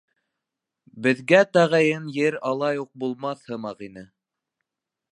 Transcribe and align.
Беҙгә 1.07 1.41
тәғәйен 1.57 2.09
ер 2.17 2.39
алай 2.53 2.83
уҡ 2.87 2.91
булмаҫ 3.05 3.49
һымаҡ 3.51 3.89
ине. 3.91 4.09